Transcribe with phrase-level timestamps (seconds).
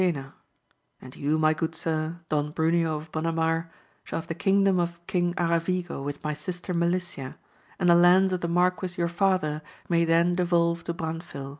[0.01, 0.33] snena;
[0.99, 3.71] and you, my good sir, Don Brtrneo of Bona mar,
[4.03, 7.35] shall have the kingdom of King Aravigo with my sister Melicia,
[7.77, 11.49] and the lands of the marquis yonr father may then devolve to Branfil.